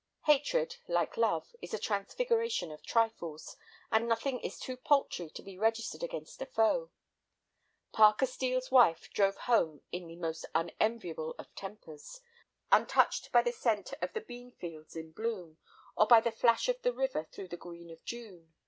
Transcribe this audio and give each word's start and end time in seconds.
Hatred, 0.25 0.77
like 0.87 1.15
love, 1.15 1.55
is 1.61 1.75
a 1.75 1.77
transfiguration 1.77 2.71
of 2.71 2.81
trifles, 2.81 3.55
and 3.91 4.07
nothing 4.07 4.39
is 4.39 4.57
too 4.57 4.75
paltry 4.75 5.29
to 5.29 5.43
be 5.43 5.59
registered 5.59 6.01
against 6.01 6.41
a 6.41 6.47
foe. 6.47 6.89
Parker 7.91 8.25
Steel's 8.25 8.71
wife 8.71 9.11
drove 9.13 9.35
home 9.37 9.83
in 9.91 10.07
the 10.07 10.15
most 10.15 10.47
unenviable 10.55 11.35
of 11.37 11.53
tempers, 11.53 12.19
untouched 12.71 13.31
by 13.31 13.43
the 13.43 13.51
scent 13.51 13.93
of 14.01 14.13
the 14.13 14.21
bean 14.21 14.49
fields 14.53 14.95
in 14.95 15.11
bloom, 15.11 15.59
or 15.95 16.07
by 16.07 16.19
the 16.19 16.31
flash 16.31 16.67
of 16.67 16.81
the 16.81 16.93
river 16.93 17.25
through 17.31 17.49
the 17.49 17.55
green 17.55 17.91
of 17.91 18.03
June. 18.03 18.51